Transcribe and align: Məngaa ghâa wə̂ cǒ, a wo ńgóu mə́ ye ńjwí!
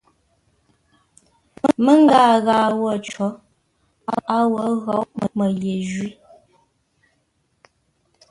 Məngaa 1.83 2.35
ghâa 2.45 2.67
wə̂ 2.81 2.93
cǒ, 3.05 3.27
a 4.37 4.37
wo 4.51 4.61
ńgóu 4.75 5.03
mə́ 5.37 5.49
ye 5.61 5.71
ńjwí! 5.81 6.07